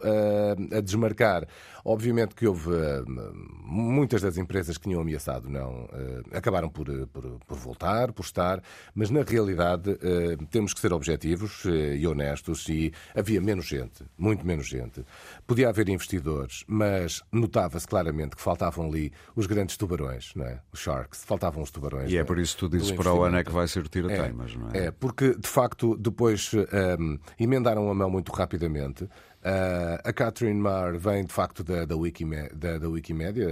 a, 0.71 0.77
a 0.77 0.79
desmarcar. 0.79 1.45
Obviamente 1.83 2.35
que 2.35 2.45
houve 2.45 2.69
uh, 2.69 3.05
muitas 3.63 4.21
das 4.21 4.37
empresas 4.37 4.77
que 4.77 4.83
tinham 4.83 5.01
ameaçado 5.01 5.49
não 5.49 5.85
uh, 5.85 6.37
acabaram 6.69 6.71
por, 6.71 6.85
por, 7.07 7.39
por, 7.45 7.57
voltar, 7.57 8.11
por 8.11 8.23
estar, 8.23 8.61
mas 8.93 9.09
na 9.09 9.23
realidade 9.23 9.91
uh, 9.91 10.45
temos 10.49 10.73
que 10.73 10.79
ser 10.79 10.93
objetivos 10.93 11.63
e 11.65 12.05
honestos 12.07 12.67
e 12.69 12.93
havia 13.15 13.41
menos 13.41 13.65
gente, 13.65 14.03
muito 14.17 14.45
menos 14.45 14.67
gente. 14.67 15.03
Podia 15.45 15.69
haver 15.69 15.89
investidores, 15.89 16.63
mas 16.67 17.21
notava-se 17.31 17.87
claramente 17.87 18.35
que 18.35 18.41
faltavam 18.41 18.87
ali 18.87 19.11
os 19.35 19.45
grandes 19.45 19.75
tubarões, 19.77 20.33
não 20.35 20.45
é? 20.45 20.59
Os 20.71 20.79
sharks, 20.79 21.23
faltavam 21.23 21.63
os 21.63 21.71
tubarões. 21.71 22.11
E 22.11 22.17
é, 22.17 22.21
é? 22.21 22.23
por 22.23 22.37
isso 22.37 22.55
que 22.55 22.59
tu 22.59 22.69
dizes 22.69 22.91
para 22.91 23.13
o 23.13 23.23
ano 23.23 23.37
é 23.37 23.43
que 23.43 23.51
vai 23.51 23.67
ser 23.67 23.79
o 23.79 23.89
tira-teimas, 23.89 24.53
é, 24.53 24.57
não 24.57 24.69
é? 24.69 24.85
É, 24.87 24.91
porque 24.91 25.35
de 25.35 25.47
facto 25.47 25.97
depois 25.97 26.51
um, 26.53 27.17
emendaram 27.39 27.89
a 27.89 27.93
mão 27.93 28.09
muito 28.09 28.31
rapidamente. 28.31 29.07
Uh, 29.39 29.95
a 30.03 30.11
Catherine 30.11 30.59
Marr 30.59 30.97
vem 30.97 31.23
de 31.23 31.31
facto 31.31 31.63
da, 31.63 31.85
da, 31.85 31.95
Wikimedia, 31.95 32.51
da, 32.53 32.77
da, 32.77 32.89
Wikimedia, 32.89 33.47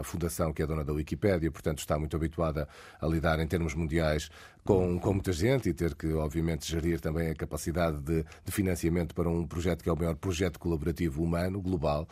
a 0.00 0.02
fundação 0.02 0.50
que 0.50 0.62
é 0.62 0.66
dona 0.66 0.82
da 0.82 0.94
Wikipédia, 0.94 1.50
portanto 1.50 1.80
está 1.80 1.98
muito 1.98 2.16
habituada 2.16 2.66
a 2.98 3.06
lidar 3.06 3.38
em 3.38 3.46
termos 3.46 3.74
mundiais 3.74 4.30
com, 4.66 4.98
com 4.98 5.12
muita 5.14 5.32
gente 5.32 5.70
e 5.70 5.72
ter 5.72 5.94
que, 5.94 6.12
obviamente, 6.12 6.70
gerir 6.70 7.00
também 7.00 7.30
a 7.30 7.34
capacidade 7.34 7.98
de, 7.98 8.22
de 8.44 8.52
financiamento 8.52 9.14
para 9.14 9.28
um 9.28 9.46
projeto 9.46 9.82
que 9.82 9.88
é 9.88 9.92
o 9.92 9.96
maior 9.96 10.16
projeto 10.16 10.58
colaborativo 10.58 11.22
humano, 11.22 11.62
global. 11.62 12.06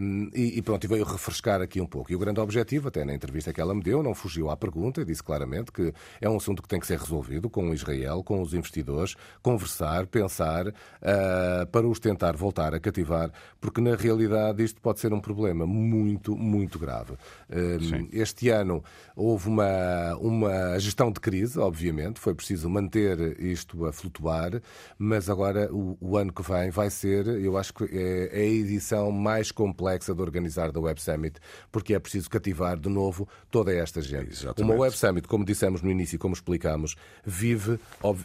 Um, 0.00 0.30
e, 0.34 0.58
e, 0.58 0.62
pronto, 0.62 0.84
e 0.84 0.86
veio 0.86 1.04
refrescar 1.04 1.62
aqui 1.62 1.80
um 1.80 1.86
pouco. 1.86 2.12
E 2.12 2.16
o 2.16 2.18
grande 2.18 2.40
objetivo, 2.40 2.88
até 2.88 3.04
na 3.04 3.14
entrevista 3.14 3.52
que 3.52 3.60
ela 3.60 3.74
me 3.74 3.82
deu, 3.82 4.02
não 4.02 4.14
fugiu 4.14 4.50
à 4.50 4.56
pergunta 4.56 5.06
disse 5.06 5.22
claramente 5.22 5.72
que 5.72 5.94
é 6.20 6.28
um 6.28 6.36
assunto 6.36 6.62
que 6.62 6.68
tem 6.68 6.80
que 6.80 6.86
ser 6.86 6.98
resolvido 6.98 7.48
com 7.48 7.72
Israel, 7.72 8.22
com 8.22 8.42
os 8.42 8.52
investidores, 8.52 9.14
conversar, 9.42 10.06
pensar, 10.06 10.68
uh, 10.68 11.66
para 11.70 11.86
os 11.86 11.98
tentar 11.98 12.36
voltar 12.36 12.74
a 12.74 12.80
cativar, 12.80 13.30
porque 13.60 13.80
na 13.80 13.94
realidade 13.94 14.62
isto 14.62 14.80
pode 14.80 15.00
ser 15.00 15.12
um 15.12 15.20
problema 15.20 15.66
muito, 15.66 16.36
muito 16.36 16.78
grave. 16.78 17.14
Um, 17.48 18.08
este 18.12 18.48
ano 18.48 18.82
houve 19.14 19.48
uma, 19.48 20.16
uma 20.16 20.78
gestão 20.78 21.12
de 21.12 21.20
crise, 21.20 21.58
obviamente, 21.58 21.75
foi 22.18 22.34
preciso 22.34 22.68
manter 22.68 23.40
isto 23.40 23.84
a 23.86 23.92
flutuar, 23.92 24.60
mas 24.98 25.28
agora 25.28 25.72
o, 25.72 25.96
o 26.00 26.16
ano 26.16 26.32
que 26.32 26.42
vem 26.42 26.70
vai 26.70 26.90
ser, 26.90 27.26
eu 27.26 27.56
acho 27.56 27.74
que 27.74 27.84
é, 27.84 28.30
é 28.32 28.42
a 28.42 28.46
edição 28.46 29.10
mais 29.10 29.50
complexa 29.50 30.14
de 30.14 30.20
organizar 30.20 30.72
da 30.72 30.80
Web 30.80 31.00
Summit, 31.00 31.40
porque 31.70 31.94
é 31.94 31.98
preciso 31.98 32.30
cativar 32.30 32.78
de 32.78 32.88
novo 32.88 33.28
toda 33.50 33.72
esta 33.72 34.00
gente. 34.00 34.32
Exatamente. 34.32 34.62
Uma 34.62 34.80
Web 34.82 34.96
Summit, 34.96 35.28
como 35.28 35.44
dissemos 35.44 35.82
no 35.82 35.90
início 35.90 36.16
e 36.16 36.18
como 36.18 36.34
explicámos, 36.34 36.96
vive, 37.24 37.78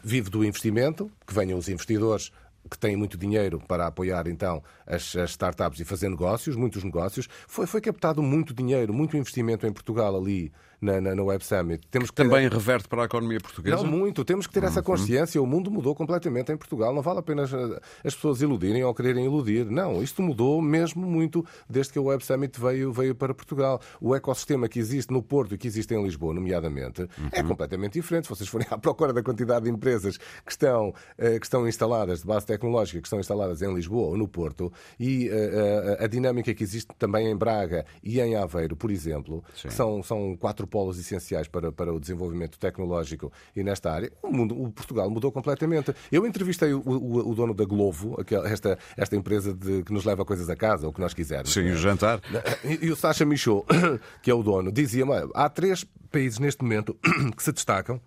vive 0.03 0.29
do 0.29 0.43
investimento, 0.43 1.11
que 1.25 1.33
venham 1.33 1.57
os 1.57 1.67
investidores 1.67 2.31
que 2.69 2.77
têm 2.77 2.95
muito 2.95 3.17
dinheiro 3.17 3.59
para 3.67 3.87
apoiar 3.87 4.27
então 4.27 4.61
as, 4.85 5.15
as, 5.15 5.31
startups 5.31 5.79
e 5.79 5.85
fazer 5.85 6.09
negócios, 6.09 6.55
muitos 6.55 6.83
negócios. 6.83 7.27
Foi, 7.47 7.65
foi 7.65 7.81
captado 7.81 8.21
muito 8.21 8.53
dinheiro, 8.53 8.93
muito 8.93 9.17
investimento 9.17 9.65
em 9.65 9.73
Portugal 9.73 10.15
ali 10.15 10.51
na, 10.81 10.99
na, 10.99 11.13
na 11.13 11.23
Web 11.23 11.45
Summit. 11.45 11.85
Temos 11.91 12.09
que 12.09 12.15
ter... 12.15 12.23
Também 12.23 12.49
reverte 12.49 12.87
para 12.87 13.03
a 13.03 13.05
economia 13.05 13.39
portuguesa? 13.39 13.77
Não, 13.77 13.85
muito. 13.85 14.25
Temos 14.25 14.47
que 14.47 14.53
ter 14.53 14.63
essa 14.63 14.79
uhum. 14.79 14.85
consciência. 14.85 15.41
O 15.41 15.45
mundo 15.45 15.69
mudou 15.69 15.93
completamente 15.93 16.51
em 16.51 16.57
Portugal. 16.57 16.93
Não 16.93 17.01
vale 17.01 17.19
a 17.19 17.21
pena 17.21 17.43
as 17.43 18.15
pessoas 18.15 18.41
iludirem 18.41 18.83
ou 18.83 18.93
quererem 18.93 19.25
iludir. 19.25 19.65
Não, 19.69 20.01
isto 20.01 20.21
mudou 20.21 20.61
mesmo 20.61 21.05
muito 21.05 21.45
desde 21.69 21.93
que 21.93 21.99
a 21.99 22.01
Web 22.01 22.25
Summit 22.25 22.59
veio, 22.59 22.91
veio 22.91 23.13
para 23.13 23.33
Portugal. 23.33 23.79
O 23.99 24.15
ecossistema 24.15 24.67
que 24.67 24.79
existe 24.79 25.13
no 25.13 25.21
Porto 25.21 25.53
e 25.53 25.57
que 25.57 25.67
existe 25.67 25.93
em 25.93 26.03
Lisboa, 26.03 26.33
nomeadamente, 26.33 27.01
é 27.01 27.05
uhum. 27.05 27.29
é 27.31 27.43
completamente 27.43 27.93
diferente. 27.93 28.25
Se 28.25 28.29
vocês 28.29 28.49
forem 28.49 28.67
à 28.71 28.77
procura 28.79 29.13
da 29.13 29.21
quantidade 29.21 29.65
de 29.65 29.71
empresas 29.71 30.17
que 30.17 30.51
estão, 30.51 30.93
eh, 31.17 31.37
que 31.37 31.45
estão 31.45 31.67
instaladas, 31.67 32.21
de 32.21 32.25
base 32.25 32.45
tecnológica, 32.45 32.99
que 32.99 33.07
estão 33.07 33.19
instaladas 33.19 33.61
em 33.61 33.71
Lisboa 33.73 34.09
ou 34.09 34.17
no 34.17 34.27
Porto, 34.27 34.71
e 34.99 35.29
a, 35.29 35.33
eh, 35.33 35.37
a, 35.37 36.01
eh, 36.01 36.05
a 36.05 36.07
dinâmica 36.07 36.53
que 36.53 36.63
existe 36.63 36.89
também 36.97 37.27
em 37.27 37.35
Braga 37.35 37.85
e 38.03 38.19
em 38.19 38.35
Aveiro, 38.35 38.75
por 38.75 38.89
exemplo, 38.89 39.43
são, 39.69 40.01
são 40.01 40.35
quatro 40.35 40.65
polos 40.71 40.97
essenciais 40.97 41.47
para, 41.47 41.71
para 41.71 41.93
o 41.93 41.99
desenvolvimento 41.99 42.57
tecnológico 42.57 43.31
e 43.55 43.63
nesta 43.63 43.91
área, 43.91 44.11
o, 44.23 44.31
mundo, 44.31 44.59
o 44.59 44.71
Portugal 44.71 45.09
mudou 45.09 45.31
completamente. 45.31 45.93
Eu 46.11 46.25
entrevistei 46.25 46.73
o, 46.73 46.79
o, 46.79 47.29
o 47.29 47.35
dono 47.35 47.53
da 47.53 47.65
Glovo, 47.65 48.17
esta, 48.45 48.79
esta 48.95 49.15
empresa 49.15 49.53
de, 49.53 49.83
que 49.83 49.93
nos 49.93 50.05
leva 50.05 50.23
coisas 50.23 50.49
a 50.49 50.55
casa, 50.55 50.87
o 50.87 50.93
que 50.93 51.01
nós 51.01 51.13
quisermos. 51.13 51.51
Sim, 51.51 51.69
o 51.69 51.75
jantar. 51.75 52.21
E, 52.63 52.85
e 52.85 52.91
o 52.91 52.95
Sacha 52.95 53.25
Michaud, 53.25 53.65
que 54.23 54.31
é 54.31 54.33
o 54.33 54.41
dono, 54.41 54.71
dizia-me: 54.71 55.11
há 55.35 55.49
três 55.49 55.85
países 56.09 56.39
neste 56.39 56.63
momento 56.63 56.97
que 57.35 57.43
se 57.43 57.51
destacam 57.51 57.99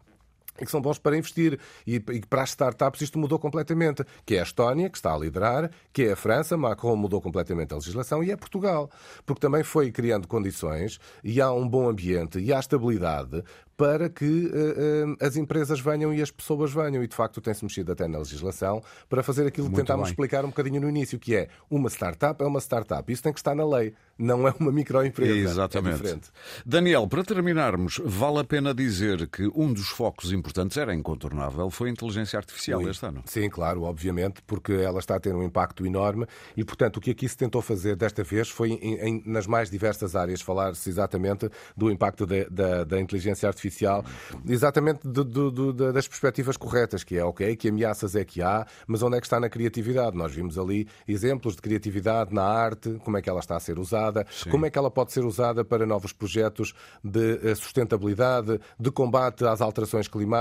e 0.60 0.64
que 0.64 0.70
são 0.70 0.80
bons 0.80 0.98
para 0.98 1.16
investir. 1.16 1.58
E, 1.86 1.96
e, 1.96 2.20
para 2.26 2.42
as 2.42 2.50
startups 2.50 3.00
isto 3.00 3.18
mudou 3.18 3.38
completamente. 3.38 4.04
Que 4.24 4.36
é 4.36 4.40
a 4.40 4.42
Estónia, 4.42 4.88
que 4.88 4.96
está 4.96 5.14
a 5.14 5.18
liderar, 5.18 5.70
que 5.92 6.04
é 6.04 6.12
a 6.12 6.16
França, 6.16 6.56
Macron 6.56 6.96
mudou 6.96 7.20
completamente 7.20 7.72
a 7.72 7.76
legislação, 7.76 8.22
e 8.22 8.30
é 8.30 8.36
Portugal. 8.36 8.90
Porque 9.24 9.40
também 9.40 9.62
foi 9.62 9.90
criando 9.90 10.28
condições 10.28 10.98
e 11.22 11.40
há 11.40 11.52
um 11.52 11.68
bom 11.68 11.88
ambiente 11.88 12.38
e 12.38 12.52
há 12.52 12.58
estabilidade 12.58 13.42
para 13.76 14.08
que 14.08 14.24
uh, 14.24 15.10
uh, 15.10 15.16
as 15.20 15.36
empresas 15.36 15.80
venham 15.80 16.14
e 16.14 16.22
as 16.22 16.30
pessoas 16.30 16.72
venham. 16.72 17.02
E 17.02 17.08
de 17.08 17.14
facto 17.14 17.40
tem-se 17.40 17.64
mexido 17.64 17.92
até 17.92 18.06
na 18.06 18.18
legislação 18.18 18.82
para 19.08 19.22
fazer 19.22 19.46
aquilo 19.46 19.68
que 19.68 19.76
tentámos 19.76 20.08
explicar 20.08 20.44
um 20.44 20.48
bocadinho 20.48 20.80
no 20.80 20.88
início, 20.88 21.18
que 21.18 21.34
é 21.34 21.48
uma 21.68 21.88
startup 21.88 22.42
é 22.42 22.46
uma 22.46 22.60
startup. 22.60 23.12
Isso 23.12 23.22
tem 23.22 23.32
que 23.32 23.38
estar 23.38 23.54
na 23.54 23.66
lei, 23.66 23.94
não 24.18 24.46
é 24.46 24.54
uma 24.58 24.70
microempresa. 24.70 25.32
É 25.32 25.36
Exatamente. 25.36 26.06
É 26.06 26.18
Daniel, 26.64 27.06
para 27.08 27.24
terminarmos, 27.24 28.00
vale 28.04 28.40
a 28.40 28.44
pena 28.44 28.74
dizer 28.74 29.26
que 29.28 29.50
um 29.54 29.72
dos 29.72 29.88
focos 29.88 30.32
importantes, 30.32 30.43
era 30.76 30.94
incontornável, 30.94 31.70
foi 31.70 31.88
a 31.88 31.92
inteligência 31.92 32.36
artificial 32.38 32.80
Sim. 32.80 32.90
este 32.90 33.06
ano. 33.06 33.22
Sim, 33.26 33.48
claro, 33.48 33.82
obviamente, 33.82 34.42
porque 34.46 34.72
ela 34.72 34.98
está 34.98 35.16
a 35.16 35.20
ter 35.20 35.34
um 35.34 35.42
impacto 35.42 35.86
enorme 35.86 36.26
e, 36.56 36.64
portanto, 36.64 36.96
o 36.98 37.00
que 37.00 37.10
aqui 37.10 37.28
se 37.28 37.36
tentou 37.36 37.62
fazer 37.62 37.96
desta 37.96 38.22
vez 38.22 38.48
foi, 38.48 38.72
em, 38.72 38.94
em, 38.94 39.22
nas 39.26 39.46
mais 39.46 39.70
diversas 39.70 40.16
áreas, 40.16 40.40
falar-se 40.40 40.88
exatamente 40.88 41.48
do 41.76 41.90
impacto 41.90 42.26
de, 42.26 42.44
da, 42.50 42.84
da 42.84 43.00
inteligência 43.00 43.48
artificial 43.48 44.04
exatamente 44.46 45.06
do, 45.06 45.24
do, 45.24 45.50
do, 45.50 45.92
das 45.92 46.06
perspectivas 46.06 46.56
corretas, 46.56 47.04
que 47.04 47.16
é 47.16 47.24
ok, 47.24 47.56
que 47.56 47.68
ameaças 47.68 48.14
é 48.14 48.24
que 48.24 48.42
há, 48.42 48.66
mas 48.86 49.02
onde 49.02 49.16
é 49.16 49.20
que 49.20 49.26
está 49.26 49.40
na 49.40 49.48
criatividade? 49.48 50.16
Nós 50.16 50.34
vimos 50.34 50.58
ali 50.58 50.86
exemplos 51.06 51.56
de 51.56 51.62
criatividade 51.62 52.34
na 52.34 52.42
arte, 52.42 52.98
como 53.04 53.16
é 53.16 53.22
que 53.22 53.28
ela 53.28 53.40
está 53.40 53.56
a 53.56 53.60
ser 53.60 53.78
usada, 53.78 54.26
Sim. 54.30 54.50
como 54.50 54.66
é 54.66 54.70
que 54.70 54.78
ela 54.78 54.90
pode 54.90 55.12
ser 55.12 55.24
usada 55.24 55.64
para 55.64 55.86
novos 55.86 56.12
projetos 56.12 56.72
de 57.02 57.40
eh, 57.42 57.54
sustentabilidade, 57.54 58.60
de 58.78 58.90
combate 58.90 59.44
às 59.44 59.60
alterações 59.60 60.08
climáticas, 60.08 60.33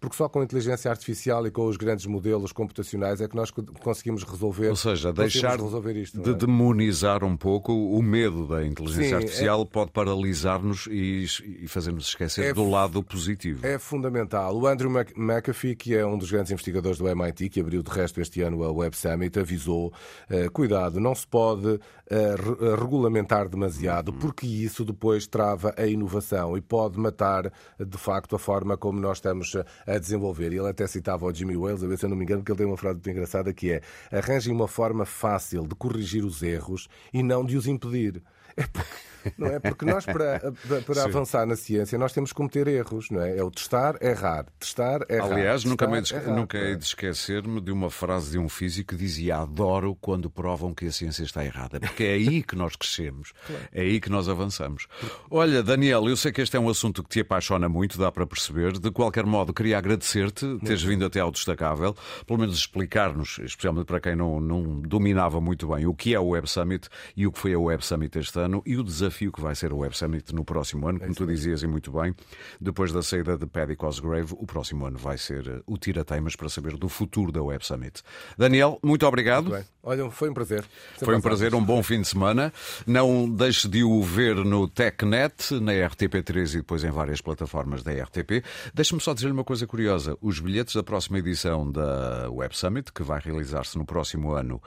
porque 0.00 0.16
só 0.16 0.28
com 0.28 0.40
a 0.40 0.44
inteligência 0.44 0.90
artificial 0.90 1.46
e 1.46 1.50
com 1.50 1.66
os 1.66 1.76
grandes 1.76 2.06
modelos 2.06 2.52
computacionais 2.52 3.20
é 3.20 3.28
que 3.28 3.36
nós 3.36 3.50
conseguimos 3.50 4.22
resolver. 4.22 4.68
Ou 4.68 4.76
seja, 4.76 5.12
deixar 5.12 5.58
isto, 5.96 6.20
de 6.20 6.30
é? 6.30 6.34
demonizar 6.34 7.24
um 7.24 7.36
pouco 7.36 7.72
o 7.72 8.02
medo 8.02 8.46
da 8.46 8.64
inteligência 8.64 9.08
Sim, 9.08 9.14
artificial 9.14 9.62
é... 9.62 9.64
pode 9.64 9.90
paralisar-nos 9.90 10.86
e, 10.86 11.26
e 11.62 11.68
fazer-nos 11.68 12.08
esquecer 12.08 12.46
é, 12.46 12.52
do 12.52 12.68
lado 12.68 13.02
positivo. 13.02 13.66
É 13.66 13.78
fundamental. 13.78 14.56
O 14.56 14.66
Andrew 14.66 14.90
McAfee, 15.16 15.74
que 15.74 15.94
é 15.94 16.04
um 16.04 16.18
dos 16.18 16.30
grandes 16.30 16.52
investigadores 16.52 16.98
do 16.98 17.08
MIT, 17.08 17.48
que 17.48 17.60
abriu 17.60 17.82
de 17.82 17.90
resto 17.90 18.20
este 18.20 18.42
ano 18.42 18.62
a 18.62 18.72
Web 18.72 18.96
Summit, 18.96 19.38
avisou: 19.38 19.92
uh, 20.30 20.50
cuidado, 20.52 21.00
não 21.00 21.14
se 21.14 21.26
pode 21.26 21.66
uh, 21.66 22.74
regulamentar 22.78 23.48
demasiado, 23.48 24.10
uhum. 24.10 24.18
porque 24.18 24.46
isso 24.46 24.84
depois 24.84 25.26
trava 25.26 25.74
a 25.76 25.86
inovação 25.86 26.56
e 26.56 26.60
pode 26.60 26.98
matar, 26.98 27.52
de 27.78 27.98
facto, 27.98 28.36
a 28.36 28.38
forma 28.38 28.76
como 28.76 29.00
nós 29.00 29.13
estamos 29.18 29.56
a 29.86 29.98
desenvolver. 29.98 30.52
E 30.52 30.58
ele 30.58 30.68
até 30.68 30.86
citava 30.86 31.26
o 31.26 31.32
Jimmy 31.32 31.56
Wales, 31.56 31.82
a 31.82 31.86
ver 31.86 31.98
se 31.98 32.04
eu 32.04 32.10
não 32.10 32.16
me 32.16 32.24
engano, 32.24 32.42
que 32.42 32.50
ele 32.50 32.58
tem 32.58 32.66
uma 32.66 32.76
frase 32.76 32.96
muito 32.96 33.10
engraçada 33.10 33.52
que 33.52 33.72
é: 33.72 33.80
arranjem 34.12 34.52
uma 34.52 34.68
forma 34.68 35.04
fácil 35.04 35.66
de 35.66 35.74
corrigir 35.74 36.24
os 36.24 36.42
erros 36.42 36.88
e 37.12 37.22
não 37.22 37.44
de 37.44 37.56
os 37.56 37.66
impedir. 37.66 38.22
É 38.56 38.66
porque 38.66 39.14
não 39.38 39.46
é? 39.46 39.58
Porque 39.58 39.84
nós, 39.84 40.04
para, 40.04 40.52
para 40.86 41.04
avançar 41.04 41.46
na 41.46 41.56
ciência, 41.56 41.98
nós 41.98 42.12
temos 42.12 42.30
que 42.30 42.36
cometer 42.36 42.68
erros, 42.68 43.10
não 43.10 43.22
é? 43.22 43.36
É 43.38 43.42
o 43.42 43.50
testar, 43.50 43.96
errar. 44.02 44.46
Testar, 44.58 45.00
errar. 45.08 45.32
Aliás, 45.32 45.62
testar, 45.62 45.70
nunca, 45.70 45.86
me 45.86 45.98
errar, 45.98 46.34
nunca 46.34 46.58
hei 46.58 46.76
de 46.76 46.84
esquecer-me 46.84 47.60
de 47.60 47.72
uma 47.72 47.90
frase 47.90 48.32
de 48.32 48.38
um 48.38 48.48
físico 48.48 48.94
que 48.94 48.96
dizia: 48.96 49.38
Adoro 49.38 49.96
quando 50.00 50.28
provam 50.30 50.74
que 50.74 50.86
a 50.86 50.92
ciência 50.92 51.22
está 51.22 51.44
errada, 51.44 51.80
porque 51.80 52.04
é 52.04 52.12
aí 52.14 52.42
que 52.42 52.56
nós 52.56 52.76
crescemos, 52.76 53.32
claro. 53.46 53.62
é 53.72 53.82
aí 53.82 54.00
que 54.00 54.10
nós 54.10 54.28
avançamos. 54.28 54.86
Olha, 55.30 55.62
Daniel, 55.62 56.08
eu 56.08 56.16
sei 56.16 56.32
que 56.32 56.42
este 56.42 56.56
é 56.56 56.60
um 56.60 56.68
assunto 56.68 57.02
que 57.02 57.08
te 57.08 57.20
apaixona 57.20 57.68
muito, 57.68 57.98
dá 57.98 58.12
para 58.12 58.26
perceber. 58.26 58.78
De 58.78 58.90
qualquer 58.90 59.24
modo, 59.24 59.52
queria 59.52 59.78
agradecer-te 59.78 60.58
teres 60.58 60.82
vindo 60.82 61.04
até 61.04 61.20
ao 61.20 61.30
Destacável, 61.30 61.96
pelo 62.26 62.40
menos 62.40 62.56
explicar-nos, 62.56 63.38
especialmente 63.38 63.86
para 63.86 64.00
quem 64.00 64.14
não, 64.14 64.40
não 64.40 64.80
dominava 64.80 65.40
muito 65.40 65.68
bem, 65.68 65.86
o 65.86 65.94
que 65.94 66.14
é 66.14 66.20
o 66.20 66.28
Web 66.28 66.48
Summit 66.48 66.88
e 67.16 67.26
o 67.26 67.32
que 67.32 67.38
foi 67.38 67.54
a 67.54 67.58
Web 67.58 67.84
Summit 67.84 68.18
este 68.18 68.38
ano 68.38 68.43
e 68.66 68.76
o 68.76 68.82
desafio 68.82 69.14
desafio 69.14 69.32
que 69.32 69.40
vai 69.40 69.54
ser 69.54 69.72
o 69.72 69.78
Web 69.78 69.96
Summit 69.96 70.34
no 70.34 70.44
próximo 70.44 70.88
ano, 70.88 70.98
como 70.98 71.12
é 71.12 71.14
tu 71.14 71.26
dizias 71.26 71.62
e 71.62 71.66
muito 71.66 71.92
bem, 71.92 72.14
depois 72.60 72.92
da 72.92 73.02
saída 73.02 73.36
de 73.36 73.46
Paddy 73.46 73.76
Cosgrave, 73.76 74.34
o 74.36 74.46
próximo 74.46 74.86
ano 74.86 74.98
vai 74.98 75.16
ser 75.16 75.46
eh, 75.46 75.60
o 75.66 75.78
tira-teimas 75.78 76.36
para 76.36 76.48
saber 76.48 76.76
do 76.76 76.88
futuro 76.88 77.30
da 77.30 77.42
Web 77.42 77.64
Summit. 77.64 78.02
Daniel, 78.36 78.78
muito 78.82 79.06
obrigado. 79.06 79.50
Muito 79.50 79.74
Olha, 79.82 80.10
foi 80.10 80.30
um 80.30 80.34
prazer. 80.34 80.64
Sempre 80.92 81.04
foi 81.04 81.16
um 81.16 81.20
prazer, 81.20 81.54
um 81.54 81.62
bom 81.62 81.82
fim 81.82 82.00
de 82.00 82.08
semana. 82.08 82.50
Não 82.86 83.28
deixe 83.28 83.68
de 83.68 83.84
o 83.84 84.02
ver 84.02 84.34
no 84.36 84.66
TechNet, 84.66 85.60
na 85.60 85.72
RTP3 85.72 86.54
e 86.54 86.56
depois 86.56 86.82
em 86.84 86.90
várias 86.90 87.20
plataformas 87.20 87.82
da 87.82 87.92
RTP. 87.92 88.42
Deixe-me 88.72 89.00
só 89.00 89.12
dizer-lhe 89.12 89.34
uma 89.34 89.44
coisa 89.44 89.66
curiosa. 89.66 90.16
Os 90.22 90.40
bilhetes 90.40 90.74
da 90.74 90.82
próxima 90.82 91.18
edição 91.18 91.70
da 91.70 92.30
Web 92.30 92.56
Summit, 92.56 92.92
que 92.92 93.02
vai 93.02 93.20
realizar-se 93.20 93.76
no 93.76 93.84
próximo 93.84 94.32
ano, 94.32 94.62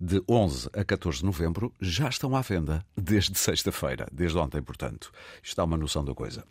de 0.00 0.22
11 0.28 0.70
a 0.72 0.84
14 0.84 1.18
de 1.18 1.24
novembro 1.24 1.72
já 1.80 2.08
estão 2.08 2.34
à 2.36 2.40
venda, 2.40 2.84
desde 2.96 3.36
sexta-feira, 3.38 4.06
desde 4.12 4.38
ontem, 4.38 4.62
portanto. 4.62 5.10
Isto 5.42 5.56
dá 5.56 5.64
uma 5.64 5.76
noção 5.76 6.04
da 6.04 6.14
coisa. 6.14 6.44